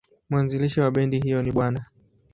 Mwanzilishi 0.29 0.81
wa 0.81 0.91
bendi 0.91 1.19
hiyo 1.19 1.41
ni 1.43 1.51
Bw. 1.51 1.61